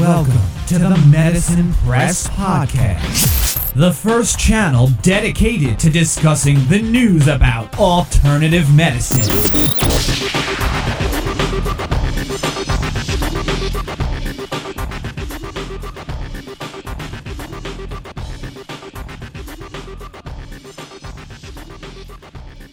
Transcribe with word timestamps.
Welcome 0.00 0.32
to 0.68 0.78
the 0.78 0.96
Medicine 1.10 1.74
Press 1.84 2.26
Podcast, 2.28 3.74
the 3.74 3.92
first 3.92 4.38
channel 4.38 4.88
dedicated 5.02 5.78
to 5.78 5.90
discussing 5.90 6.56
the 6.68 6.80
news 6.80 7.28
about 7.28 7.78
alternative 7.78 8.74
medicine. 8.74 9.20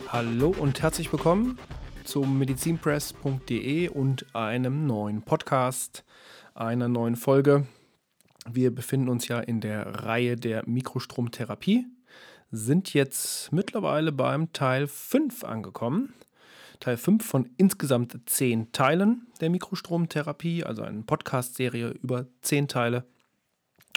Hallo 0.08 0.56
und 0.58 0.82
herzlich 0.82 1.12
willkommen 1.12 1.60
zum 2.06 2.40
medizinpress.de 2.40 3.90
und 3.90 4.26
einem 4.34 4.88
neuen 4.88 5.24
Podcast, 5.24 6.06
einer 6.58 6.88
neuen 6.88 7.16
Folge. 7.16 7.68
Wir 8.50 8.74
befinden 8.74 9.10
uns 9.10 9.28
ja 9.28 9.40
in 9.40 9.62
der 9.62 10.06
Reihe 10.06 10.36
der 10.36 10.64
Mikrostromtherapie, 10.68 11.86
sind 12.50 12.94
jetzt 12.94 13.52
mittlerweile 13.52 14.12
beim 14.12 14.54
Teil 14.54 14.88
5 14.88 15.44
angekommen. 15.44 16.14
Teil 16.80 16.98
5 16.98 17.26
von 17.26 17.50
insgesamt 17.58 18.18
10 18.26 18.72
Teilen 18.72 19.28
der 19.42 19.50
Mikrostromtherapie, 19.50 20.64
also 20.64 20.84
eine 20.84 21.02
Podcast-Serie 21.04 21.90
über 21.90 22.28
10 22.42 22.68
Teile. 22.68 23.06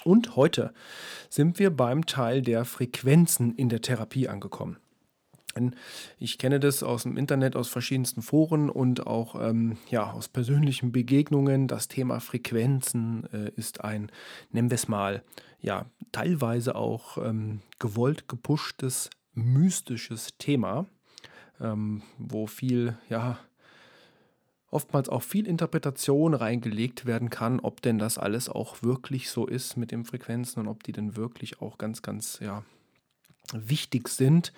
Und 0.02 0.36
heute 0.36 0.72
sind 1.28 1.58
wir 1.58 1.70
beim 1.70 2.06
Teil 2.06 2.42
der 2.42 2.64
Frequenzen 2.64 3.54
in 3.54 3.68
der 3.68 3.82
Therapie 3.82 4.28
angekommen. 4.28 4.78
Ich 6.18 6.38
kenne 6.38 6.60
das 6.60 6.82
aus 6.82 7.02
dem 7.04 7.16
Internet, 7.16 7.56
aus 7.56 7.68
verschiedensten 7.68 8.22
Foren 8.22 8.70
und 8.70 9.06
auch 9.06 9.34
ähm, 9.40 9.76
ja, 9.90 10.10
aus 10.10 10.28
persönlichen 10.28 10.92
Begegnungen. 10.92 11.68
Das 11.68 11.88
Thema 11.88 12.20
Frequenzen 12.20 13.28
äh, 13.32 13.50
ist 13.56 13.82
ein, 13.82 14.10
nennen 14.50 14.70
wir 14.70 14.76
es 14.76 14.88
mal, 14.88 15.22
ja, 15.60 15.86
teilweise 16.12 16.74
auch 16.74 17.18
ähm, 17.18 17.60
gewollt 17.78 18.28
gepushtes, 18.28 19.10
mystisches 19.34 20.36
Thema, 20.38 20.86
ähm, 21.60 22.02
wo 22.18 22.46
viel, 22.46 22.96
ja, 23.08 23.38
oftmals 24.70 25.08
auch 25.08 25.22
viel 25.22 25.46
Interpretation 25.46 26.34
reingelegt 26.34 27.04
werden 27.04 27.30
kann, 27.30 27.60
ob 27.60 27.82
denn 27.82 27.98
das 27.98 28.18
alles 28.18 28.48
auch 28.48 28.82
wirklich 28.82 29.30
so 29.30 29.46
ist 29.46 29.76
mit 29.76 29.90
den 29.90 30.04
Frequenzen 30.04 30.60
und 30.60 30.68
ob 30.68 30.82
die 30.84 30.92
denn 30.92 31.16
wirklich 31.16 31.60
auch 31.60 31.76
ganz, 31.76 32.02
ganz, 32.02 32.38
ja, 32.40 32.62
wichtig 33.52 34.08
sind. 34.08 34.52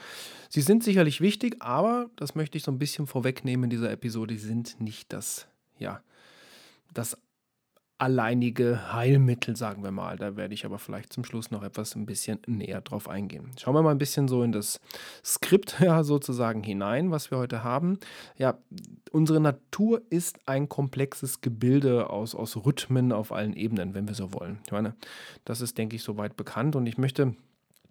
Sie 0.48 0.61
sind 0.61 0.84
sicherlich 0.84 1.20
wichtig, 1.20 1.56
aber 1.61 2.11
das 2.16 2.34
möchte 2.34 2.58
ich 2.58 2.64
so 2.64 2.70
ein 2.70 2.78
bisschen 2.78 3.06
vorwegnehmen 3.06 3.64
in 3.64 3.70
dieser 3.70 3.91
Episode, 3.91 4.36
sie 4.36 4.47
sind 4.47 4.80
nicht 4.80 5.12
das, 5.12 5.47
ja, 5.78 6.02
das 6.92 7.16
alleinige 8.03 8.92
Heilmittel, 8.92 9.55
sagen 9.55 9.84
wir 9.84 9.92
mal. 9.92 10.16
Da 10.16 10.34
werde 10.36 10.55
ich 10.55 10.64
aber 10.64 10.80
vielleicht 10.80 11.12
zum 11.12 11.25
Schluss 11.25 11.53
noch 11.53 11.62
etwas 11.62 11.94
ein 11.94 12.05
bisschen 12.05 12.41
näher 12.48 12.80
drauf 12.80 13.08
eingehen. 13.08 13.53
Schauen 13.56 13.75
wir 13.75 13.83
mal 13.83 13.92
ein 13.92 13.98
bisschen 13.98 14.27
so 14.27 14.42
in 14.42 14.50
das 14.50 14.80
Skript 15.25 15.77
ja, 15.80 16.03
sozusagen 16.03 16.64
hinein, 16.64 17.12
was 17.12 17.30
wir 17.30 17.38
heute 17.38 17.62
haben. 17.62 18.00
Ja, 18.36 18.58
unsere 19.12 19.41
Natur 19.41 20.03
ist 20.10 20.41
ein 20.47 20.69
komplexes 20.69 21.42
Gebilde 21.42 22.10
aus, 22.10 22.34
aus 22.34 22.56
Rhythmen 22.56 23.12
auf 23.12 23.30
allen 23.30 23.55
Ebenen, 23.55 23.94
wenn 23.94 24.08
wir 24.08 24.16
so 24.16 24.33
wollen. 24.33 24.58
Ich 24.66 24.72
meine, 24.72 24.97
das 25.44 25.60
ist, 25.60 25.78
denke 25.78 25.94
ich, 25.94 26.03
soweit 26.03 26.36
bekannt 26.36 26.75
und 26.75 26.86
ich 26.86 26.98
möchte 26.98 27.36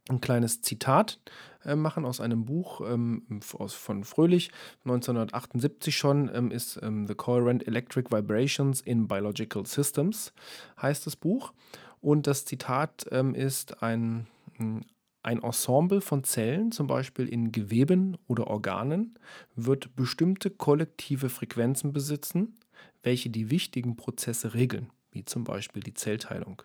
ein 0.09 0.21
kleines 0.21 0.61
Zitat 0.61 1.19
äh, 1.63 1.75
machen 1.75 2.05
aus 2.05 2.19
einem 2.21 2.45
Buch 2.45 2.81
ähm, 2.81 3.23
von 3.41 4.03
Fröhlich, 4.03 4.52
1978 4.83 5.95
schon, 5.95 6.30
ähm, 6.33 6.52
ist 6.52 6.80
ähm, 6.81 7.07
The 7.07 7.16
Coherent 7.16 7.67
Electric 7.67 8.09
Vibrations 8.11 8.81
in 8.81 9.07
Biological 9.07 9.66
Systems, 9.66 10.33
heißt 10.81 11.05
das 11.05 11.16
Buch. 11.16 11.53
Und 12.02 12.25
das 12.25 12.45
Zitat 12.45 13.06
ähm, 13.11 13.35
ist 13.35 13.84
ein, 13.84 14.25
ein 14.57 15.44
Ensemble 15.44 16.01
von 16.01 16.23
Zellen, 16.23 16.72
zum 16.72 16.88
Beispiel 16.88 17.28
in 17.28 17.51
Geweben 17.51 18.17
oder 18.28 18.47
Organen, 18.47 19.19
wird 19.56 19.95
bestimmte 19.95 20.50
kollektive 20.50 21.29
Frequenzen 21.29 21.94
besitzen, 21.94 22.57
welche 23.03 23.29
die 23.29 23.51
wichtigen 23.51 23.95
Prozesse 23.97 24.56
regeln, 24.56 24.90
wie 25.11 25.25
zum 25.25 25.44
Beispiel 25.44 25.84
die 25.84 25.94
Zellteilung. 25.94 26.63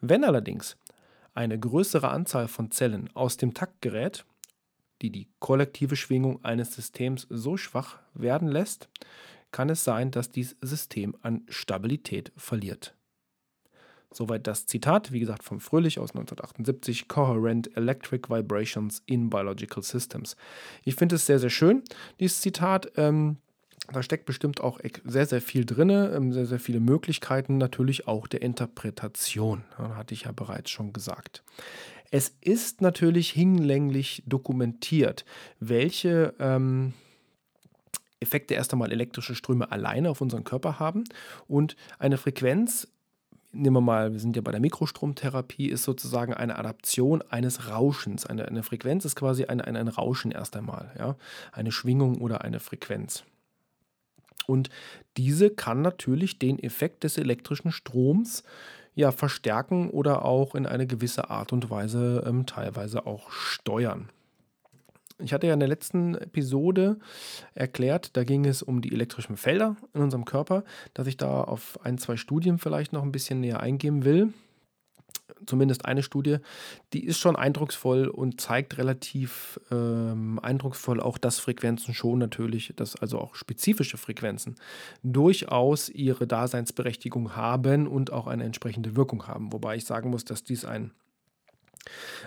Wenn 0.00 0.24
allerdings 0.24 0.76
eine 1.34 1.58
größere 1.58 2.08
Anzahl 2.08 2.48
von 2.48 2.70
Zellen 2.70 3.10
aus 3.14 3.36
dem 3.36 3.54
Takt 3.54 3.80
gerät, 3.80 4.24
die 5.00 5.10
die 5.10 5.28
kollektive 5.38 5.96
Schwingung 5.96 6.44
eines 6.44 6.74
Systems 6.74 7.26
so 7.30 7.56
schwach 7.56 7.98
werden 8.14 8.48
lässt, 8.48 8.88
kann 9.50 9.68
es 9.68 9.84
sein, 9.84 10.10
dass 10.10 10.30
dieses 10.30 10.56
System 10.60 11.14
an 11.22 11.42
Stabilität 11.48 12.32
verliert. 12.36 12.94
Soweit 14.14 14.46
das 14.46 14.66
Zitat, 14.66 15.12
wie 15.12 15.20
gesagt, 15.20 15.42
vom 15.42 15.60
Fröhlich 15.60 15.98
aus 15.98 16.10
1978, 16.10 17.08
Coherent 17.08 17.74
Electric 17.76 18.28
Vibrations 18.28 19.02
in 19.06 19.30
Biological 19.30 19.82
Systems. 19.82 20.36
Ich 20.84 20.96
finde 20.96 21.16
es 21.16 21.26
sehr, 21.26 21.38
sehr 21.38 21.50
schön, 21.50 21.82
dieses 22.20 22.40
Zitat. 22.40 22.92
Ähm, 22.96 23.38
da 23.90 24.02
steckt 24.02 24.26
bestimmt 24.26 24.60
auch 24.60 24.80
sehr, 25.04 25.26
sehr 25.26 25.40
viel 25.40 25.64
drin, 25.64 25.90
ähm, 25.90 26.32
sehr, 26.32 26.46
sehr 26.46 26.60
viele 26.60 26.80
Möglichkeiten, 26.80 27.58
natürlich 27.58 28.06
auch 28.06 28.26
der 28.26 28.42
Interpretation. 28.42 29.64
Hatte 29.76 30.14
ich 30.14 30.22
ja 30.22 30.32
bereits 30.32 30.70
schon 30.70 30.92
gesagt. 30.92 31.42
Es 32.10 32.32
ist 32.40 32.80
natürlich 32.80 33.30
hinlänglich 33.30 34.22
dokumentiert, 34.26 35.24
welche 35.60 36.34
ähm, 36.38 36.92
Effekte 38.20 38.54
erst 38.54 38.72
einmal 38.72 38.92
elektrische 38.92 39.34
Ströme 39.34 39.72
alleine 39.72 40.10
auf 40.10 40.20
unseren 40.20 40.44
Körper 40.44 40.78
haben 40.78 41.04
und 41.48 41.74
eine 41.98 42.18
Frequenz 42.18 42.88
nehmen 43.54 43.76
wir 43.76 43.80
mal, 43.82 44.12
wir 44.12 44.20
sind 44.20 44.34
ja 44.34 44.40
bei 44.42 44.50
der 44.50 44.60
Mikrostromtherapie, 44.60 45.68
ist 45.68 45.82
sozusagen 45.82 46.32
eine 46.32 46.58
Adaption 46.58 47.22
eines 47.28 47.68
Rauschens. 47.68 48.24
Eine, 48.24 48.46
eine 48.46 48.62
Frequenz 48.62 49.04
ist 49.04 49.14
quasi 49.14 49.44
ein, 49.44 49.60
ein, 49.60 49.76
ein 49.76 49.88
Rauschen 49.88 50.30
erst 50.30 50.56
einmal, 50.56 50.90
ja? 50.98 51.16
eine 51.52 51.70
Schwingung 51.70 52.22
oder 52.22 52.42
eine 52.42 52.60
Frequenz. 52.60 53.24
Und 54.48 54.70
diese 55.16 55.50
kann 55.50 55.82
natürlich 55.82 56.38
den 56.38 56.58
Effekt 56.58 57.04
des 57.04 57.18
elektrischen 57.18 57.72
Stroms 57.72 58.42
ja 58.94 59.10
verstärken 59.10 59.90
oder 59.90 60.24
auch 60.24 60.54
in 60.54 60.66
eine 60.66 60.86
gewisse 60.86 61.30
Art 61.30 61.52
und 61.52 61.70
Weise 61.70 62.24
ähm, 62.26 62.46
teilweise 62.46 63.06
auch 63.06 63.30
steuern. 63.30 64.10
Ich 65.18 65.32
hatte 65.32 65.46
ja 65.46 65.54
in 65.54 65.60
der 65.60 65.68
letzten 65.68 66.16
Episode 66.16 66.98
erklärt, 67.54 68.16
da 68.16 68.24
ging 68.24 68.44
es 68.44 68.62
um 68.62 68.82
die 68.82 68.92
elektrischen 68.92 69.36
Felder 69.36 69.76
in 69.94 70.02
unserem 70.02 70.24
Körper, 70.24 70.64
dass 70.94 71.06
ich 71.06 71.16
da 71.16 71.42
auf 71.42 71.78
ein, 71.84 71.98
zwei 71.98 72.16
Studien 72.16 72.58
vielleicht 72.58 72.92
noch 72.92 73.02
ein 73.02 73.12
bisschen 73.12 73.40
näher 73.40 73.60
eingehen 73.60 74.04
will 74.04 74.32
zumindest 75.46 75.84
eine 75.84 76.02
Studie, 76.02 76.38
die 76.92 77.04
ist 77.04 77.18
schon 77.18 77.36
eindrucksvoll 77.36 78.08
und 78.08 78.40
zeigt 78.40 78.78
relativ 78.78 79.60
ähm, 79.70 80.38
eindrucksvoll 80.40 81.00
auch, 81.00 81.18
dass 81.18 81.38
Frequenzen 81.38 81.94
schon 81.94 82.18
natürlich, 82.18 82.72
dass 82.76 82.96
also 82.96 83.18
auch 83.18 83.34
spezifische 83.34 83.96
Frequenzen 83.96 84.56
durchaus 85.02 85.88
ihre 85.88 86.26
Daseinsberechtigung 86.26 87.36
haben 87.36 87.86
und 87.86 88.12
auch 88.12 88.26
eine 88.26 88.44
entsprechende 88.44 88.96
Wirkung 88.96 89.26
haben. 89.26 89.52
Wobei 89.52 89.76
ich 89.76 89.84
sagen 89.84 90.10
muss, 90.10 90.24
dass 90.24 90.44
dies 90.44 90.64
ein, 90.64 90.92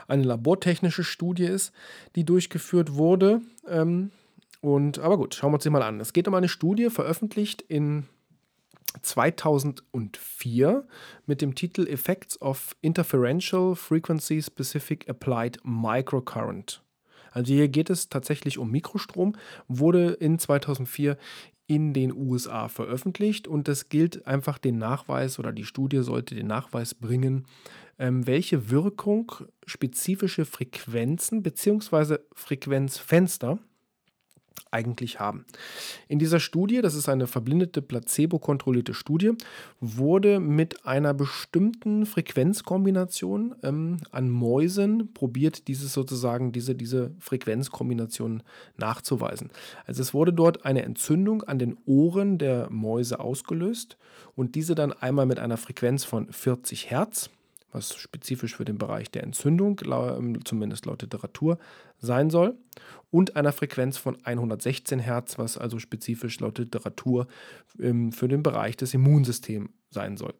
eine 0.07 0.23
labortechnische 0.23 1.03
Studie 1.03 1.45
ist, 1.45 1.73
die 2.15 2.23
durchgeführt 2.23 2.93
wurde. 2.95 3.41
Ähm, 3.67 4.11
und, 4.61 4.99
aber 4.99 5.17
gut, 5.17 5.35
schauen 5.35 5.51
wir 5.51 5.55
uns 5.55 5.63
die 5.63 5.69
mal 5.69 5.83
an. 5.83 5.99
Es 5.99 6.13
geht 6.13 6.27
um 6.27 6.33
eine 6.33 6.49
Studie, 6.49 6.89
veröffentlicht 6.89 7.61
in 7.61 8.05
2004 9.01 10.87
mit 11.25 11.41
dem 11.41 11.55
Titel 11.55 11.87
Effects 11.87 12.41
of 12.41 12.75
Interferential 12.81 13.75
Frequency 13.75 14.41
Specific 14.41 15.09
Applied 15.09 15.59
Microcurrent. 15.63 16.81
Also 17.31 17.53
hier 17.53 17.67
geht 17.67 17.89
es 17.89 18.07
tatsächlich 18.09 18.57
um 18.57 18.71
Mikrostrom, 18.71 19.35
wurde 19.67 20.11
in 20.11 20.39
2004 20.39 21.17
in 21.67 21.93
den 21.93 22.13
USA 22.13 22.67
veröffentlicht 22.67 23.47
und 23.47 23.67
es 23.67 23.89
gilt 23.89 24.27
einfach 24.27 24.57
den 24.57 24.77
Nachweis 24.77 25.39
oder 25.39 25.51
die 25.51 25.65
Studie 25.65 26.01
sollte 26.03 26.35
den 26.35 26.47
Nachweis 26.47 26.93
bringen, 26.93 27.45
ähm, 27.97 28.27
welche 28.27 28.69
Wirkung 28.69 29.31
spezifische 29.65 30.45
Frequenzen 30.45 31.41
bzw. 31.41 32.17
Frequenzfenster 32.33 33.59
eigentlich 34.71 35.19
haben. 35.19 35.45
In 36.07 36.19
dieser 36.19 36.39
Studie, 36.39 36.81
das 36.81 36.95
ist 36.95 37.07
eine 37.09 37.27
verblindete, 37.27 37.81
placebo-kontrollierte 37.81 38.93
Studie, 38.93 39.31
wurde 39.79 40.39
mit 40.39 40.85
einer 40.85 41.13
bestimmten 41.13 42.05
Frequenzkombination 42.05 43.55
ähm, 43.63 43.97
an 44.11 44.29
Mäusen 44.29 45.13
probiert, 45.13 45.67
dieses 45.67 45.93
sozusagen, 45.93 46.51
diese, 46.51 46.75
diese 46.75 47.11
Frequenzkombination 47.19 48.43
nachzuweisen. 48.77 49.49
Also 49.85 50.01
es 50.01 50.13
wurde 50.13 50.33
dort 50.33 50.65
eine 50.65 50.83
Entzündung 50.83 51.43
an 51.43 51.59
den 51.59 51.77
Ohren 51.85 52.37
der 52.37 52.69
Mäuse 52.69 53.19
ausgelöst 53.19 53.97
und 54.35 54.55
diese 54.55 54.75
dann 54.75 54.91
einmal 54.93 55.25
mit 55.25 55.39
einer 55.39 55.57
Frequenz 55.57 56.03
von 56.03 56.31
40 56.31 56.89
Hertz 56.89 57.29
was 57.75 57.93
spezifisch 57.93 58.55
für 58.55 58.65
den 58.65 58.77
Bereich 58.77 59.11
der 59.11 59.23
Entzündung, 59.23 59.81
ähm, 59.85 60.43
zumindest 60.45 60.85
laut 60.85 61.01
Literatur, 61.01 61.59
sein 61.99 62.29
soll, 62.29 62.57
und 63.11 63.37
einer 63.37 63.53
Frequenz 63.53 63.97
von 63.97 64.17
116 64.25 64.99
Hertz, 64.99 65.37
was 65.37 65.57
also 65.57 65.79
spezifisch 65.79 66.39
laut 66.41 66.57
Literatur 66.57 67.27
ähm, 67.79 68.11
für 68.11 68.27
den 68.27 68.43
Bereich 68.43 68.75
des 68.75 68.93
Immunsystems 68.93 69.69
sein 69.89 70.17
soll. 70.17 70.33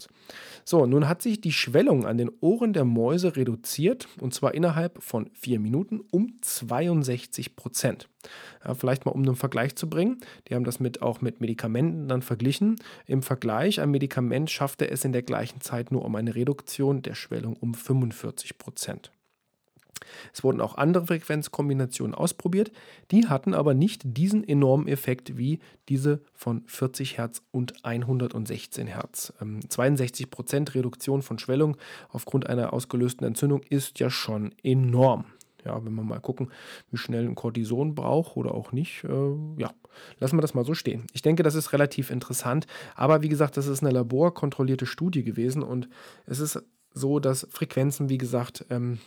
So, 0.66 0.86
nun 0.86 1.08
hat 1.08 1.22
sich 1.22 1.40
die 1.40 1.54
Schwellung 1.54 2.06
an 2.06 2.18
den 2.18 2.30
Ohren 2.42 2.74
der 2.74 2.84
Mäuse 2.84 3.38
reduziert 3.38 4.08
und 4.20 4.34
zwar 4.34 4.54
innerhalb 4.54 5.02
von 5.02 5.30
vier 5.34 5.60
Minuten 5.60 6.02
um 6.12 6.38
62 6.42 7.56
Prozent. 7.56 8.10
Ja, 8.66 8.74
vielleicht 8.74 9.06
mal 9.06 9.12
um 9.12 9.22
einen 9.22 9.36
Vergleich 9.36 9.76
zu 9.76 9.90
bringen. 9.90 10.20
Die 10.48 10.56
haben 10.56 10.66
das 10.66 10.80
mit, 10.82 11.02
auch 11.02 11.22
mit 11.22 11.40
Medikamenten 11.40 12.10
dann 12.10 12.22
verglichen. 12.22 12.76
Im 13.06 13.22
Vergleich, 13.22 13.80
ein 13.80 13.92
Medikament 13.92 14.52
schaffte 14.52 14.90
es 14.92 15.06
in 15.06 15.14
der 15.14 15.24
gleichen 15.24 15.62
Zeit 15.62 15.92
nur 15.92 16.04
um 16.04 16.16
eine 16.16 16.36
Reduktion 16.36 17.02
der 17.02 17.16
Schwellung 17.16 17.56
um 17.56 17.74
45 17.74 18.58
Prozent. 18.58 19.12
Es 20.34 20.44
wurden 20.44 20.62
auch 20.62 20.76
andere 20.76 21.08
Frequenzkombinationen 21.08 22.16
ausprobiert, 22.16 22.72
die 23.12 23.28
hatten 23.28 23.54
aber 23.54 23.74
nicht 23.74 24.02
diesen 24.04 24.48
enormen 24.48 24.88
Effekt 24.88 25.38
wie 25.38 25.60
diese 25.90 26.22
von 26.34 26.64
40 26.68 27.18
Hertz 27.18 27.42
und 27.52 27.86
116 27.86 28.88
Hertz. 28.88 29.34
62 29.70 30.26
ähm, 30.26 30.30
Prozent 30.30 30.76
Reduktion 30.76 31.22
von 31.22 31.40
Schwellung 31.40 31.78
aufgrund 32.10 32.48
einer 32.48 32.74
ausgelösten 32.74 33.26
Entzündung 33.26 33.62
ist 33.70 34.00
ja 34.00 34.10
schon 34.10 34.54
enorm. 34.64 35.26
Ja, 35.64 35.84
wenn 35.84 35.96
wir 35.96 36.04
mal 36.04 36.20
gucken, 36.20 36.52
wie 36.92 36.98
schnell 36.98 37.26
ein 37.26 37.34
Cortison 37.34 37.96
braucht 37.96 38.38
oder 38.38 38.54
auch 38.54 38.72
nicht, 38.72 39.04
äh, 39.04 39.36
ja, 39.58 39.72
lassen 40.20 40.38
wir 40.38 40.42
das 40.42 40.54
mal 40.54 40.64
so 40.64 40.76
stehen. 40.76 41.08
Ich 41.12 41.24
denke, 41.24 41.42
das 41.42 41.56
ist 41.56 41.74
relativ 41.74 42.12
interessant, 42.12 42.68
aber 42.94 43.24
wie 43.24 43.30
gesagt, 43.30 43.58
das 43.58 43.66
ist 43.66 43.82
eine 43.82 43.92
laborkontrollierte 43.92 44.86
Studie 44.86 45.24
gewesen 45.24 45.64
und 45.64 45.90
es 46.28 46.40
ist 46.40 46.62
so, 46.94 47.20
dass 47.20 47.48
Frequenzen, 47.50 48.10
wie 48.10 48.20
gesagt, 48.20 48.66
ähm, 48.70 49.00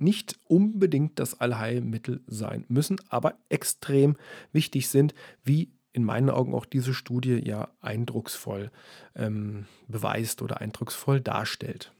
nicht 0.00 0.38
unbedingt 0.44 1.18
das 1.18 1.40
Allheilmittel 1.40 2.20
sein 2.26 2.64
müssen, 2.68 3.00
aber 3.08 3.34
extrem 3.48 4.16
wichtig 4.52 4.88
sind, 4.88 5.14
wie 5.44 5.70
in 5.92 6.04
meinen 6.04 6.30
Augen 6.30 6.54
auch 6.54 6.66
diese 6.66 6.94
Studie 6.94 7.42
ja 7.44 7.68
eindrucksvoll 7.80 8.70
ähm, 9.16 9.66
beweist 9.88 10.42
oder 10.42 10.60
eindrucksvoll 10.60 11.20
darstellt. 11.20 11.92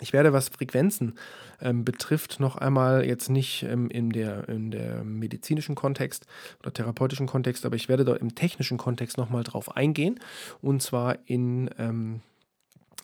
Ich 0.00 0.12
werde, 0.12 0.32
was 0.32 0.48
Frequenzen 0.48 1.14
ähm, 1.60 1.84
betrifft, 1.84 2.38
noch 2.40 2.56
einmal 2.56 3.04
jetzt 3.04 3.28
nicht 3.28 3.64
ähm, 3.64 3.90
in, 3.90 4.10
der, 4.10 4.48
in 4.48 4.70
der 4.70 5.02
medizinischen 5.02 5.74
Kontext 5.74 6.26
oder 6.60 6.72
therapeutischen 6.72 7.26
Kontext, 7.26 7.66
aber 7.66 7.76
ich 7.76 7.88
werde 7.88 8.04
dort 8.04 8.20
im 8.20 8.34
technischen 8.34 8.78
Kontext 8.78 9.18
nochmal 9.18 9.42
drauf 9.42 9.76
eingehen. 9.76 10.20
Und 10.62 10.82
zwar 10.82 11.18
in 11.26 11.70
ähm, 11.78 12.20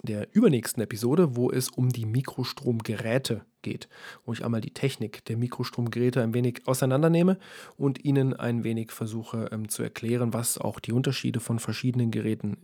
der 0.07 0.29
übernächsten 0.35 0.83
Episode, 0.83 1.37
wo 1.37 1.51
es 1.51 1.69
um 1.69 1.91
die 1.91 2.07
Mikrostromgeräte 2.07 3.45
geht, 3.63 3.89
wo 4.25 4.33
ich 4.33 4.45
einmal 4.45 4.61
die 4.61 4.73
Technik 4.73 5.25
der 5.25 5.37
Mikrostromgeräte 5.37 6.23
ein 6.23 6.35
wenig 6.35 6.67
auseinandernehme 6.67 7.39
und 7.77 8.05
Ihnen 8.05 8.35
ein 8.35 8.65
wenig 8.65 8.93
versuche 8.93 9.49
ähm, 9.53 9.69
zu 9.69 9.83
erklären, 9.83 10.33
was 10.33 10.59
auch 10.59 10.81
die 10.81 10.93
Unterschiede 10.93 11.41
von 11.41 11.59
verschiedenen 11.59 12.11
Geräten 12.11 12.59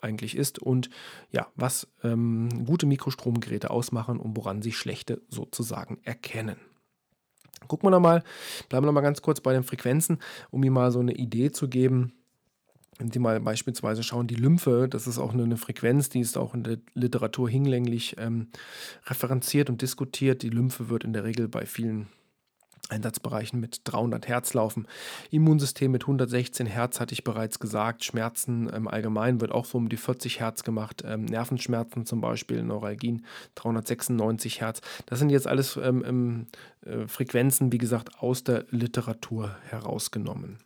eigentlich 0.00 0.36
ist 0.36 0.58
und 0.58 0.90
ja, 1.32 1.48
was 1.56 1.88
ähm, 2.02 2.64
gute 2.66 2.86
Mikrostromgeräte 2.86 3.70
ausmachen 3.70 4.18
und 4.18 4.36
woran 4.36 4.62
sich 4.62 4.76
schlechte 4.76 5.22
sozusagen 5.28 5.98
erkennen. 6.02 6.56
Gucken 7.66 7.86
wir 7.86 7.90
nochmal, 7.90 8.22
bleiben 8.68 8.84
wir 8.84 8.88
nochmal 8.88 9.02
ganz 9.02 9.22
kurz 9.22 9.40
bei 9.40 9.52
den 9.52 9.64
Frequenzen, 9.64 10.18
um 10.50 10.62
Ihnen 10.62 10.74
mal 10.74 10.92
so 10.92 11.00
eine 11.00 11.14
Idee 11.14 11.50
zu 11.50 11.68
geben, 11.68 12.12
wenn 12.98 13.10
Sie 13.10 13.18
mal 13.18 13.40
beispielsweise 13.40 14.02
schauen, 14.02 14.26
die 14.26 14.34
Lymphe, 14.34 14.88
das 14.88 15.06
ist 15.06 15.18
auch 15.18 15.32
eine 15.32 15.56
Frequenz, 15.56 16.08
die 16.08 16.20
ist 16.20 16.36
auch 16.36 16.54
in 16.54 16.62
der 16.62 16.78
Literatur 16.94 17.48
hinlänglich 17.48 18.16
ähm, 18.18 18.48
referenziert 19.06 19.68
und 19.70 19.82
diskutiert. 19.82 20.42
Die 20.42 20.50
Lymphe 20.50 20.88
wird 20.88 21.04
in 21.04 21.12
der 21.12 21.24
Regel 21.24 21.48
bei 21.48 21.66
vielen 21.66 22.08
Einsatzbereichen 22.90 23.60
mit 23.60 23.80
300 23.84 24.28
Hertz 24.28 24.52
laufen. 24.54 24.86
Immunsystem 25.30 25.90
mit 25.90 26.02
116 26.02 26.66
Hertz 26.66 27.00
hatte 27.00 27.14
ich 27.14 27.24
bereits 27.24 27.58
gesagt. 27.58 28.04
Schmerzen 28.04 28.68
im 28.68 28.88
Allgemeinen 28.88 29.40
wird 29.40 29.52
auch 29.52 29.64
so 29.64 29.78
um 29.78 29.88
die 29.88 29.96
40 29.96 30.40
Hertz 30.40 30.64
gemacht. 30.64 31.02
Ähm, 31.06 31.24
Nervenschmerzen 31.24 32.04
zum 32.04 32.20
Beispiel, 32.20 32.62
Neuralgien 32.62 33.24
396 33.54 34.60
Hertz. 34.60 34.80
Das 35.06 35.18
sind 35.18 35.30
jetzt 35.30 35.46
alles 35.46 35.76
ähm, 35.76 36.04
ähm, 36.06 36.46
äh, 36.82 37.08
Frequenzen, 37.08 37.72
wie 37.72 37.78
gesagt, 37.78 38.18
aus 38.18 38.44
der 38.44 38.66
Literatur 38.70 39.56
herausgenommen. 39.68 40.58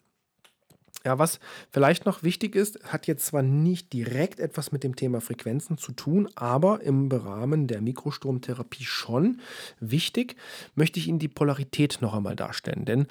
Ja, 1.05 1.19
was 1.19 1.39
vielleicht 1.71 2.07
noch 2.07 2.23
wichtig 2.23 2.57
ist, 2.57 2.83
hat 2.93 3.07
jetzt 3.07 3.27
zwar 3.27 3.43
nicht 3.43 3.93
direkt 3.93 4.41
etwas 4.41 4.73
mit 4.73 4.83
dem 4.83 4.97
Thema 4.97 5.21
Frequenzen 5.21 5.79
zu 5.79 5.93
tun, 5.93 6.29
aber 6.35 6.81
im 6.83 7.09
Rahmen 7.11 7.69
der 7.69 7.81
Mikrostromtherapie 7.81 8.85
schon 8.85 9.41
wichtig, 9.79 10.37
möchte 10.75 10.99
ich 10.99 11.07
Ihnen 11.07 11.21
die 11.21 11.29
Polarität 11.29 11.99
noch 12.01 12.15
einmal 12.15 12.35
darstellen. 12.35 12.85
Denn 12.85 13.07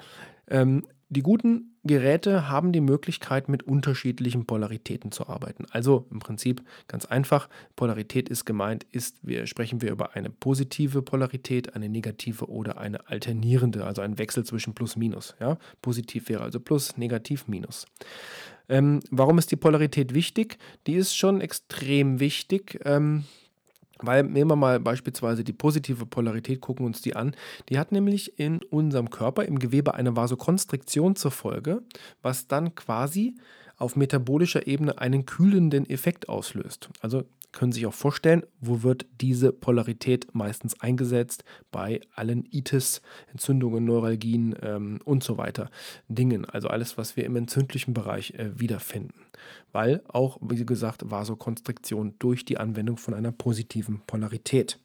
ähm, 0.48 0.86
die 1.08 1.22
guten 1.22 1.77
Geräte 1.88 2.48
haben 2.48 2.70
die 2.70 2.80
Möglichkeit, 2.80 3.48
mit 3.48 3.64
unterschiedlichen 3.64 4.46
Polaritäten 4.46 5.10
zu 5.10 5.28
arbeiten. 5.28 5.66
Also 5.72 6.06
im 6.12 6.20
Prinzip 6.20 6.62
ganz 6.86 7.04
einfach. 7.04 7.48
Polarität 7.74 8.28
ist 8.28 8.44
gemeint, 8.44 8.86
ist, 8.92 9.16
wir 9.22 9.48
sprechen 9.48 9.82
wir 9.82 9.90
über 9.90 10.14
eine 10.14 10.30
positive 10.30 11.02
Polarität, 11.02 11.74
eine 11.74 11.88
negative 11.88 12.48
oder 12.48 12.78
eine 12.78 13.08
alternierende, 13.08 13.84
also 13.84 14.02
ein 14.02 14.18
Wechsel 14.18 14.44
zwischen 14.44 14.74
Plus 14.74 14.94
Minus. 14.94 15.34
Ja? 15.40 15.58
Positiv 15.82 16.28
wäre 16.28 16.42
also 16.42 16.60
Plus, 16.60 16.96
negativ 16.96 17.48
Minus. 17.48 17.86
Ähm, 18.68 19.00
warum 19.10 19.38
ist 19.38 19.50
die 19.50 19.56
Polarität 19.56 20.14
wichtig? 20.14 20.58
Die 20.86 20.94
ist 20.94 21.16
schon 21.16 21.40
extrem 21.40 22.20
wichtig. 22.20 22.80
Ähm, 22.84 23.24
weil 24.02 24.24
nehmen 24.24 24.50
wir 24.50 24.56
mal 24.56 24.80
beispielsweise 24.80 25.44
die 25.44 25.52
positive 25.52 26.06
Polarität, 26.06 26.60
gucken 26.60 26.86
uns 26.86 27.02
die 27.02 27.16
an. 27.16 27.34
Die 27.68 27.78
hat 27.78 27.92
nämlich 27.92 28.38
in 28.38 28.62
unserem 28.70 29.10
Körper 29.10 29.44
im 29.44 29.58
Gewebe 29.58 29.94
eine 29.94 30.16
Vasokonstriktion 30.16 31.16
zur 31.16 31.30
Folge, 31.30 31.82
was 32.22 32.46
dann 32.48 32.74
quasi 32.74 33.34
auf 33.76 33.96
metabolischer 33.96 34.66
Ebene 34.66 34.98
einen 34.98 35.24
kühlenden 35.24 35.88
Effekt 35.88 36.28
auslöst. 36.28 36.90
Also 37.00 37.24
können 37.52 37.72
Sie 37.72 37.80
sich 37.80 37.86
auch 37.86 37.94
vorstellen, 37.94 38.42
wo 38.60 38.82
wird 38.82 39.06
diese 39.20 39.52
Polarität 39.52 40.34
meistens 40.34 40.78
eingesetzt? 40.80 41.44
Bei 41.70 42.00
allen 42.14 42.44
Itis, 42.50 43.00
Entzündungen, 43.30 43.84
Neuralgien 43.84 44.54
ähm, 44.62 45.00
und 45.04 45.24
so 45.24 45.38
weiter 45.38 45.70
Dingen. 46.08 46.44
Also 46.44 46.68
alles, 46.68 46.98
was 46.98 47.16
wir 47.16 47.24
im 47.24 47.36
entzündlichen 47.36 47.94
Bereich 47.94 48.34
äh, 48.34 48.58
wiederfinden. 48.58 49.26
Weil 49.72 50.02
auch, 50.08 50.38
wie 50.42 50.64
gesagt, 50.64 51.10
Vasokonstriktion 51.10 52.14
durch 52.18 52.44
die 52.44 52.58
Anwendung 52.58 52.96
von 52.96 53.14
einer 53.14 53.32
positiven 53.32 54.02
Polarität. 54.06 54.78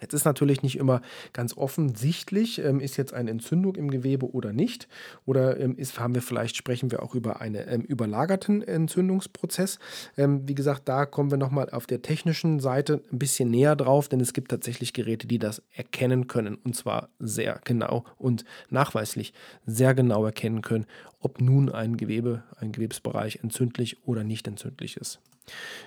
Jetzt 0.00 0.14
ist 0.14 0.24
natürlich 0.24 0.62
nicht 0.62 0.76
immer 0.76 1.02
ganz 1.32 1.56
offensichtlich, 1.56 2.58
ähm, 2.58 2.80
ist 2.80 2.96
jetzt 2.96 3.14
eine 3.14 3.30
Entzündung 3.30 3.76
im 3.76 3.90
Gewebe 3.90 4.30
oder 4.32 4.52
nicht. 4.52 4.88
Oder 5.26 5.58
ähm, 5.60 5.76
ist, 5.76 6.00
haben 6.00 6.14
wir 6.14 6.22
vielleicht, 6.22 6.56
sprechen 6.56 6.90
wir 6.90 7.02
auch 7.02 7.14
über 7.14 7.40
einen 7.40 7.64
ähm, 7.68 7.82
überlagerten 7.82 8.62
Entzündungsprozess. 8.62 9.78
Ähm, 10.16 10.48
wie 10.48 10.54
gesagt, 10.54 10.88
da 10.88 11.06
kommen 11.06 11.30
wir 11.30 11.38
nochmal 11.38 11.70
auf 11.70 11.86
der 11.86 12.02
technischen 12.02 12.60
Seite 12.60 13.02
ein 13.12 13.18
bisschen 13.18 13.50
näher 13.50 13.76
drauf, 13.76 14.08
denn 14.08 14.20
es 14.20 14.32
gibt 14.32 14.50
tatsächlich 14.50 14.92
Geräte, 14.92 15.26
die 15.26 15.38
das 15.38 15.62
erkennen 15.72 16.26
können. 16.26 16.56
Und 16.56 16.74
zwar 16.74 17.08
sehr 17.18 17.60
genau 17.64 18.04
und 18.18 18.44
nachweislich 18.70 19.32
sehr 19.66 19.94
genau 19.94 20.24
erkennen 20.24 20.62
können, 20.62 20.86
ob 21.20 21.40
nun 21.40 21.68
ein 21.68 21.96
Gewebe, 21.96 22.42
ein 22.56 22.72
Gewebsbereich 22.72 23.40
entzündlich 23.42 24.06
oder 24.06 24.24
nicht 24.24 24.48
entzündlich 24.48 24.96
ist. 24.96 25.20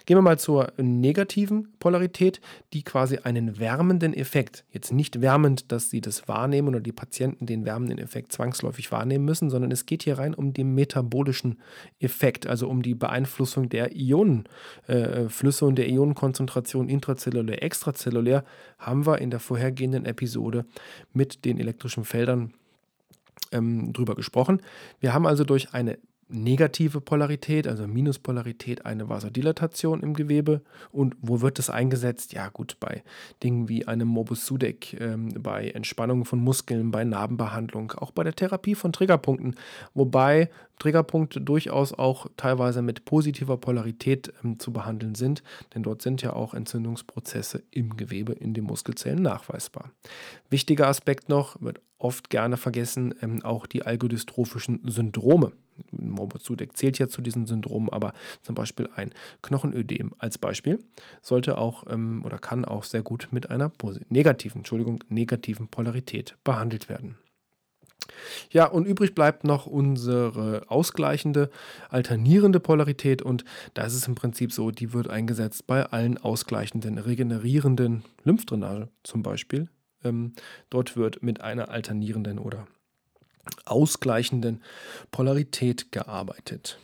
Gehen 0.06 0.18
wir 0.18 0.22
mal 0.22 0.38
zur 0.38 0.72
negativen 0.78 1.74
Polarität, 1.80 2.42
die 2.74 2.84
quasi 2.84 3.18
einen 3.20 3.58
wärmenden 3.58 4.14
Effekt, 4.14 4.66
jetzt 4.72 4.92
nicht 4.92 5.22
wärmend, 5.22 5.72
dass 5.72 5.90
Sie 5.90 6.02
das 6.02 6.28
wahrnehmen 6.28 6.68
oder 6.68 6.82
die 6.82 6.92
Patienten 6.92 7.46
den 7.46 7.66
wärmenden 7.66 7.98
Effekt 7.98 8.32
zwangsläufig 8.32 8.92
wahrnehmen 8.92 9.26
müssen, 9.26 9.50
sondern 9.50 9.72
es 9.72 9.86
geht 9.86 10.04
hier 10.04 10.18
rein 10.18 10.34
um 10.34 10.54
den 10.54 10.76
metabolischen 10.76 11.60
Effekt, 12.00 12.46
also 12.46 12.68
um 12.68 12.82
die 12.82 12.96
Beeinflussung 12.96 13.70
der 13.70 13.96
Ionenflüsse 13.96 15.66
äh, 15.66 15.68
und 15.68 15.76
der 15.76 15.90
Ionenkonzentration 15.90 16.90
intrazellulär, 16.90 17.64
extrazellulär, 17.64 18.44
haben 18.78 19.08
wir 19.08 19.20
in 19.20 19.32
der 19.32 19.40
vorhergehenden 19.40 20.06
Episode 20.06 20.66
mit 21.14 21.46
den 21.46 21.60
elektrischen 21.60 22.04
Feldern 22.04 22.54
ähm, 23.52 23.94
drüber 23.94 24.16
gesprochen. 24.16 24.62
Wir 25.00 25.14
haben 25.14 25.26
also 25.26 25.44
durch 25.44 25.74
eine 25.74 25.98
negative 26.28 27.02
Polarität, 27.02 27.68
also 27.68 27.88
Minuspolarität, 27.88 28.86
eine 28.86 29.10
Vasodilatation 29.10 30.02
im 30.02 30.14
Gewebe. 30.14 30.62
Und 30.92 31.16
wo 31.22 31.42
wird 31.42 31.60
es 31.60 31.70
eingesetzt? 31.70 32.34
Ja, 32.34 32.50
gut, 32.50 32.78
bei 32.80 33.04
Dingen 33.44 33.70
wie 33.70 33.88
einem 33.88 34.08
Morbus 34.08 34.46
Sudeck, 34.46 35.00
ähm, 35.00 35.30
bei 35.40 35.70
Entspannung 35.70 36.26
von 36.26 36.40
Muskeln, 36.40 36.92
bei 36.92 37.04
Narbenbehandlung, 37.04 37.92
auch 37.92 38.12
bei 38.12 38.24
der 38.24 38.36
Therapie 38.36 38.76
von 38.76 38.92
Triggerpunkten. 38.92 39.56
Wobei 39.94 40.50
Triggerpunkte 40.80 41.42
durchaus 41.42 41.94
auch 41.94 42.28
teilweise 42.38 42.82
mit 42.82 43.06
positiver 43.06 43.58
Polarität 43.58 44.34
ähm, 44.44 44.60
zu 44.60 44.72
behandeln 44.72 45.16
sind, 45.16 45.44
denn 45.74 45.84
dort 45.84 46.02
sind 46.02 46.22
ja 46.22 46.34
auch 46.34 46.54
Entzündungsprozesse 46.54 47.64
im 47.72 47.98
Gewebe, 47.98 48.34
in 48.34 48.54
den 48.54 48.66
Muskelzellen 48.66 49.22
nachweisbar. 49.22 49.92
Wichtiger 50.50 50.88
Aspekt 50.88 51.30
noch, 51.30 51.62
wird 51.62 51.82
oft 51.98 52.30
gerne 52.30 52.58
vergessen, 52.58 53.16
ähm, 53.22 53.44
auch 53.44 53.66
die 53.66 53.84
algodystrophischen 53.84 54.82
Syndrome. 54.86 55.52
Morbus 55.92 56.44
Sudeck 56.44 56.78
zählt 56.78 57.00
ja 57.00 57.08
zu 57.08 57.22
diesen 57.22 57.46
Syndromen, 57.46 57.90
aber 57.90 58.14
zum 58.42 58.56
Beispiel 58.56 58.90
ein 58.96 59.12
Knochenödem 59.42 60.14
als 60.20 60.38
Beispiel 60.38 60.80
sollte 61.22 61.58
auch 61.58 61.86
ähm, 61.90 62.24
oder 62.26 62.38
kann 62.38 62.66
auch 62.66 62.84
sehr 62.84 63.02
gut 63.02 63.30
mit 63.32 63.50
einer 63.50 63.72
negativen, 64.10 64.60
Entschuldigung, 64.60 65.04
negativen 65.10 65.68
Polarität 65.68 66.38
behandelt 66.44 66.90
werden. 66.90 67.18
Ja, 68.52 68.66
und 68.66 68.86
übrig 68.86 69.16
bleibt 69.16 69.44
noch 69.44 69.66
unsere 69.66 70.64
ausgleichende, 70.68 71.50
alternierende 71.90 72.60
Polarität 72.60 73.22
und 73.22 73.44
da 73.74 73.84
ist 73.84 73.94
es 73.94 74.08
im 74.08 74.16
Prinzip 74.16 74.52
so, 74.52 74.72
die 74.72 74.94
wird 74.94 75.10
eingesetzt 75.10 75.68
bei 75.68 75.86
allen 75.86 76.18
ausgleichenden, 76.18 76.98
regenerierenden 76.98 78.04
Lymphdrainage 78.24 78.90
zum 79.04 79.24
Beispiel. 79.24 79.70
Ähm, 80.04 80.34
dort 80.70 80.96
wird 80.96 81.24
mit 81.24 81.42
einer 81.42 81.70
alternierenden 81.70 82.40
oder 82.40 82.68
ausgleichenden 83.66 84.64
Polarität 85.12 85.92
gearbeitet. 85.92 86.80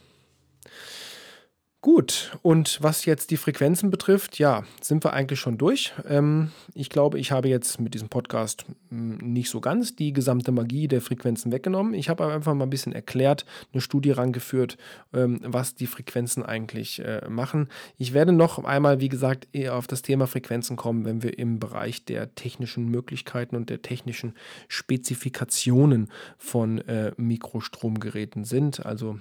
Gut, 1.84 2.38
und 2.44 2.78
was 2.84 3.06
jetzt 3.06 3.32
die 3.32 3.38
Frequenzen 3.38 3.90
betrifft, 3.90 4.38
ja, 4.38 4.66
sind 4.82 5.04
wir 5.04 5.14
eigentlich 5.14 5.40
schon 5.40 5.58
durch. 5.58 5.94
Ähm, 6.08 6.52
ich 6.76 6.90
glaube, 6.90 7.18
ich 7.18 7.32
habe 7.32 7.50
jetzt 7.50 7.80
mit 7.80 7.96
diesem 7.96 8.08
Podcast 8.08 8.66
hm, 8.90 9.18
nicht 9.18 9.50
so 9.50 9.62
ganz 9.62 9.96
die 9.96 10.14
gesamte 10.14 10.52
Magie 10.52 10.88
der 10.88 11.02
Frequenzen 11.02 11.52
weggenommen. 11.52 11.96
Ich 11.96 12.08
habe 12.08 12.32
einfach 12.32 12.54
mal 12.54 12.66
ein 12.66 12.70
bisschen 12.70 12.94
erklärt, 12.94 13.48
eine 13.74 13.82
Studie 13.82 14.12
rangeführt, 14.12 14.78
ähm, 15.12 15.40
was 15.44 15.74
die 15.74 15.88
Frequenzen 15.88 16.44
eigentlich 16.44 17.00
äh, 17.00 17.28
machen. 17.28 17.68
Ich 17.98 18.14
werde 18.14 18.32
noch 18.32 18.64
einmal, 18.64 19.00
wie 19.00 19.10
gesagt, 19.10 19.48
eher 19.52 19.76
auf 19.76 19.88
das 19.88 20.04
Thema 20.04 20.28
Frequenzen 20.28 20.76
kommen, 20.76 21.04
wenn 21.04 21.24
wir 21.24 21.40
im 21.40 21.58
Bereich 21.60 22.06
der 22.06 22.36
technischen 22.36 22.90
Möglichkeiten 22.90 23.56
und 23.56 23.72
der 23.72 23.82
technischen 23.82 24.36
Spezifikationen 24.68 26.12
von 26.38 26.78
äh, 26.78 27.12
Mikrostromgeräten 27.18 28.44
sind. 28.44 28.86
Also 28.86 29.18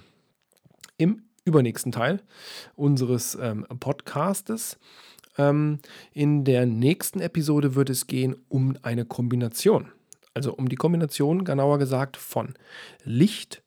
im 0.97 1.23
übernächsten 1.43 1.91
Teil 1.91 2.21
unseres 2.75 3.37
ähm, 3.39 3.65
Podcastes. 3.79 4.77
Ähm, 5.37 5.79
in 6.13 6.43
der 6.43 6.65
nächsten 6.65 7.19
Episode 7.19 7.75
wird 7.75 7.89
es 7.89 8.07
gehen 8.07 8.35
um 8.49 8.77
eine 8.81 9.05
Kombination. 9.05 9.91
Also 10.33 10.53
um 10.53 10.69
die 10.69 10.75
Kombination, 10.75 11.43
genauer 11.43 11.77
gesagt, 11.77 12.17
von 12.17 12.53
Licht, 13.03 13.63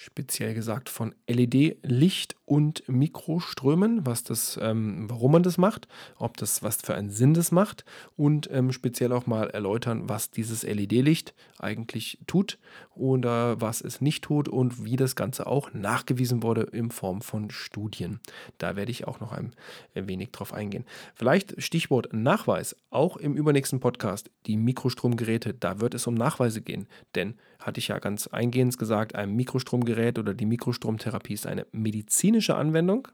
speziell 0.00 0.54
gesagt 0.54 0.88
von 0.88 1.12
LED-Licht 1.26 2.36
und 2.44 2.88
Mikroströmen, 2.88 4.06
was 4.06 4.22
das, 4.22 4.56
ähm, 4.62 5.10
warum 5.10 5.32
man 5.32 5.42
das 5.42 5.58
macht, 5.58 5.88
ob 6.16 6.36
das 6.36 6.62
was 6.62 6.76
für 6.76 6.94
einen 6.94 7.10
Sinn 7.10 7.34
das 7.34 7.50
macht 7.50 7.84
und 8.16 8.48
ähm, 8.52 8.70
speziell 8.70 9.12
auch 9.12 9.26
mal 9.26 9.50
erläutern, 9.50 10.08
was 10.08 10.30
dieses 10.30 10.62
LED-Licht 10.62 11.34
eigentlich 11.58 12.20
tut 12.28 12.60
oder 12.94 13.60
was 13.60 13.80
es 13.80 14.00
nicht 14.00 14.22
tut 14.22 14.48
und 14.48 14.84
wie 14.84 14.94
das 14.94 15.16
Ganze 15.16 15.48
auch 15.48 15.72
nachgewiesen 15.74 16.44
wurde 16.44 16.62
in 16.62 16.92
Form 16.92 17.20
von 17.20 17.50
Studien. 17.50 18.20
Da 18.58 18.76
werde 18.76 18.92
ich 18.92 19.08
auch 19.08 19.18
noch 19.18 19.32
ein 19.32 19.52
wenig 19.94 20.30
drauf 20.30 20.54
eingehen. 20.54 20.84
Vielleicht 21.16 21.60
Stichwort 21.60 22.12
Nachweis, 22.12 22.76
auch 22.90 23.16
im 23.16 23.34
übernächsten 23.34 23.80
Podcast, 23.80 24.30
die 24.46 24.56
Mikrostromgeräte, 24.56 25.54
da 25.54 25.80
wird 25.80 25.94
es 25.94 26.06
um 26.06 26.14
Nachweise 26.14 26.62
gehen, 26.62 26.86
denn 27.16 27.34
hatte 27.68 27.78
ich 27.78 27.88
ja 27.88 27.98
ganz 27.98 28.26
eingehend 28.26 28.78
gesagt, 28.78 29.14
ein 29.14 29.36
Mikrostromgerät 29.36 30.18
oder 30.18 30.34
die 30.34 30.46
Mikrostromtherapie 30.46 31.34
ist 31.34 31.46
eine 31.46 31.66
medizinische 31.70 32.56
Anwendung. 32.56 33.08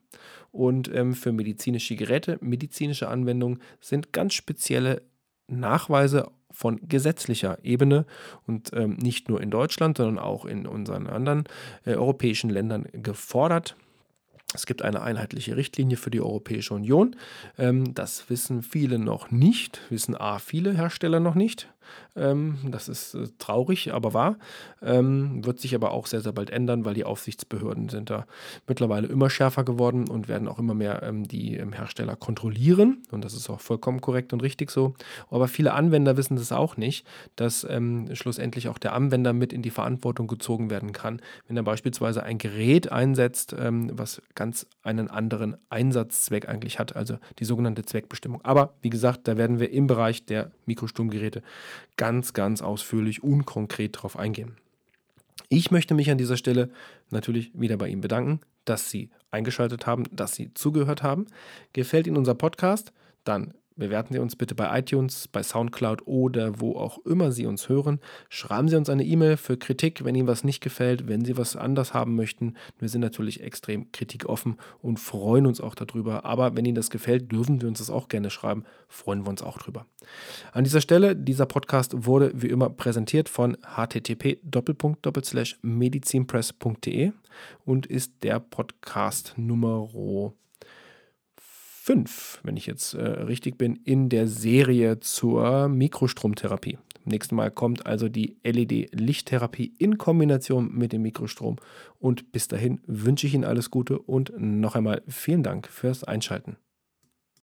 Und 0.52 0.92
ähm, 0.94 1.14
für 1.14 1.32
medizinische 1.32 1.96
Geräte, 1.96 2.38
medizinische 2.40 3.08
Anwendungen 3.08 3.60
sind 3.80 4.12
ganz 4.12 4.34
spezielle 4.34 5.02
Nachweise 5.48 6.30
von 6.50 6.80
gesetzlicher 6.88 7.58
Ebene 7.64 8.06
und 8.46 8.70
ähm, 8.72 8.96
nicht 8.96 9.28
nur 9.28 9.40
in 9.40 9.50
Deutschland, 9.50 9.96
sondern 9.96 10.20
auch 10.20 10.44
in 10.44 10.66
unseren 10.66 11.08
anderen 11.08 11.44
äh, 11.84 11.94
europäischen 11.94 12.48
Ländern 12.48 12.86
gefordert. 12.92 13.76
Es 14.54 14.66
gibt 14.66 14.82
eine 14.82 15.02
einheitliche 15.02 15.56
Richtlinie 15.56 15.96
für 15.96 16.10
die 16.10 16.20
Europäische 16.20 16.74
Union. 16.74 17.16
Ähm, 17.58 17.92
das 17.92 18.30
wissen 18.30 18.62
viele 18.62 19.00
noch 19.00 19.32
nicht, 19.32 19.80
wissen 19.90 20.14
A 20.16 20.38
viele 20.38 20.72
Hersteller 20.72 21.18
noch 21.18 21.34
nicht. 21.34 21.68
Ähm, 22.16 22.58
das 22.70 22.88
ist 22.88 23.14
äh, 23.14 23.28
traurig, 23.38 23.92
aber 23.92 24.14
wahr. 24.14 24.36
Ähm, 24.82 25.44
wird 25.44 25.60
sich 25.60 25.74
aber 25.74 25.92
auch 25.92 26.06
sehr, 26.06 26.20
sehr 26.20 26.32
bald 26.32 26.50
ändern, 26.50 26.84
weil 26.84 26.94
die 26.94 27.04
Aufsichtsbehörden 27.04 27.88
sind 27.88 28.10
da 28.10 28.26
mittlerweile 28.66 29.08
immer 29.08 29.30
schärfer 29.30 29.64
geworden 29.64 30.08
und 30.08 30.28
werden 30.28 30.48
auch 30.48 30.58
immer 30.58 30.74
mehr 30.74 31.02
ähm, 31.02 31.26
die 31.26 31.56
ähm, 31.56 31.72
Hersteller 31.72 32.16
kontrollieren. 32.16 33.02
Und 33.10 33.24
das 33.24 33.34
ist 33.34 33.50
auch 33.50 33.60
vollkommen 33.60 34.00
korrekt 34.00 34.32
und 34.32 34.42
richtig 34.42 34.70
so. 34.70 34.94
Aber 35.30 35.48
viele 35.48 35.72
Anwender 35.72 36.16
wissen 36.16 36.36
das 36.36 36.52
auch 36.52 36.76
nicht, 36.76 37.06
dass 37.36 37.66
ähm, 37.68 38.08
schlussendlich 38.14 38.68
auch 38.68 38.78
der 38.78 38.92
Anwender 38.94 39.32
mit 39.32 39.52
in 39.52 39.62
die 39.62 39.70
Verantwortung 39.70 40.26
gezogen 40.26 40.70
werden 40.70 40.92
kann, 40.92 41.20
wenn 41.48 41.56
er 41.56 41.62
beispielsweise 41.62 42.22
ein 42.22 42.38
Gerät 42.38 42.92
einsetzt, 42.92 43.54
ähm, 43.58 43.90
was 43.92 44.22
ganz 44.34 44.66
einen 44.82 45.08
anderen 45.08 45.56
Einsatzzweck 45.70 46.48
eigentlich 46.48 46.78
hat, 46.78 46.96
also 46.96 47.18
die 47.38 47.44
sogenannte 47.44 47.84
Zweckbestimmung. 47.84 48.40
Aber 48.42 48.74
wie 48.82 48.90
gesagt, 48.90 49.26
da 49.28 49.36
werden 49.36 49.58
wir 49.58 49.70
im 49.70 49.86
Bereich 49.86 50.24
der 50.24 50.50
Mikrosturmgeräte 50.66 51.42
ganz, 51.96 52.32
ganz 52.32 52.62
ausführlich 52.62 53.22
und 53.22 53.44
konkret 53.44 53.96
darauf 53.96 54.18
eingehen. 54.18 54.56
Ich 55.48 55.70
möchte 55.70 55.94
mich 55.94 56.10
an 56.10 56.18
dieser 56.18 56.36
Stelle 56.36 56.70
natürlich 57.10 57.50
wieder 57.54 57.76
bei 57.76 57.88
Ihnen 57.88 58.00
bedanken, 58.00 58.40
dass 58.64 58.90
Sie 58.90 59.10
eingeschaltet 59.30 59.86
haben, 59.86 60.04
dass 60.10 60.34
Sie 60.34 60.52
zugehört 60.54 61.02
haben. 61.02 61.26
Gefällt 61.72 62.06
Ihnen 62.06 62.16
unser 62.16 62.34
Podcast? 62.34 62.92
Dann 63.24 63.54
Bewerten 63.76 64.14
Sie 64.14 64.20
uns 64.20 64.36
bitte 64.36 64.54
bei 64.54 64.78
iTunes, 64.78 65.26
bei 65.26 65.42
SoundCloud 65.42 66.06
oder 66.06 66.60
wo 66.60 66.76
auch 66.76 66.98
immer 67.04 67.32
Sie 67.32 67.44
uns 67.44 67.68
hören. 67.68 67.98
Schreiben 68.28 68.68
Sie 68.68 68.76
uns 68.76 68.88
eine 68.88 69.04
E-Mail 69.04 69.36
für 69.36 69.56
Kritik, 69.56 70.04
wenn 70.04 70.14
Ihnen 70.14 70.28
was 70.28 70.44
nicht 70.44 70.60
gefällt, 70.60 71.08
wenn 71.08 71.24
Sie 71.24 71.36
was 71.36 71.56
anders 71.56 71.92
haben 71.92 72.14
möchten. 72.14 72.54
Wir 72.78 72.88
sind 72.88 73.00
natürlich 73.00 73.42
extrem 73.42 73.90
kritikoffen 73.90 74.58
und 74.80 75.00
freuen 75.00 75.46
uns 75.46 75.60
auch 75.60 75.74
darüber. 75.74 76.24
Aber 76.24 76.56
wenn 76.56 76.64
Ihnen 76.64 76.76
das 76.76 76.88
gefällt, 76.88 77.32
dürfen 77.32 77.60
wir 77.62 77.68
uns 77.68 77.78
das 77.78 77.90
auch 77.90 78.06
gerne 78.06 78.30
schreiben. 78.30 78.62
Freuen 78.86 79.24
wir 79.24 79.30
uns 79.30 79.42
auch 79.42 79.58
drüber. 79.58 79.86
An 80.52 80.62
dieser 80.62 80.80
Stelle, 80.80 81.16
dieser 81.16 81.46
Podcast 81.46 82.06
wurde 82.06 82.30
wie 82.32 82.48
immer 82.48 82.70
präsentiert 82.70 83.28
von 83.28 83.56
http 83.76 84.38
medizinpress.de 85.62 87.12
und 87.64 87.86
ist 87.86 88.12
der 88.22 88.38
Podcast 88.38 89.34
Nummer 89.36 89.92
5, 91.84 92.40
wenn 92.44 92.56
ich 92.56 92.64
jetzt 92.64 92.94
äh, 92.94 93.02
richtig 93.02 93.58
bin, 93.58 93.76
in 93.76 94.08
der 94.08 94.26
Serie 94.26 95.00
zur 95.00 95.68
Mikrostromtherapie. 95.68 96.78
Nächstes 97.04 97.36
Mal 97.36 97.50
kommt 97.50 97.84
also 97.84 98.08
die 98.08 98.38
LED-Lichttherapie 98.42 99.74
in 99.76 99.98
Kombination 99.98 100.74
mit 100.74 100.94
dem 100.94 101.02
Mikrostrom. 101.02 101.56
Und 101.98 102.32
bis 102.32 102.48
dahin 102.48 102.80
wünsche 102.86 103.26
ich 103.26 103.34
Ihnen 103.34 103.44
alles 103.44 103.70
Gute 103.70 103.98
und 103.98 104.32
noch 104.38 104.76
einmal 104.76 105.02
vielen 105.08 105.42
Dank 105.42 105.68
fürs 105.68 106.04
Einschalten. 106.04 106.56